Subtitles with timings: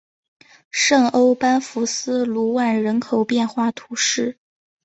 [0.71, 4.39] 圣欧班福斯卢万人口变化图示